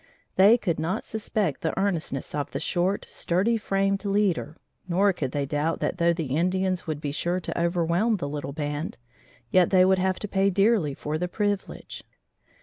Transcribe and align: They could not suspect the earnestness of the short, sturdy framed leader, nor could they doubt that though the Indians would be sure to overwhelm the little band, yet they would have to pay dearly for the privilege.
They 0.35 0.57
could 0.57 0.79
not 0.79 1.05
suspect 1.05 1.61
the 1.61 1.77
earnestness 1.79 2.33
of 2.33 2.49
the 2.49 2.59
short, 2.59 3.05
sturdy 3.07 3.55
framed 3.55 4.03
leader, 4.03 4.57
nor 4.87 5.13
could 5.13 5.31
they 5.31 5.45
doubt 5.45 5.79
that 5.81 5.99
though 5.99 6.11
the 6.11 6.35
Indians 6.35 6.87
would 6.87 6.99
be 6.99 7.11
sure 7.11 7.39
to 7.39 7.61
overwhelm 7.61 8.17
the 8.17 8.27
little 8.27 8.51
band, 8.51 8.97
yet 9.51 9.69
they 9.69 9.85
would 9.85 9.99
have 9.99 10.17
to 10.21 10.27
pay 10.27 10.49
dearly 10.49 10.95
for 10.95 11.19
the 11.19 11.27
privilege. 11.27 12.03